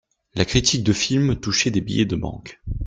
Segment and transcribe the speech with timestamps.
[0.33, 2.59] La critique de films touchait des billets de banque.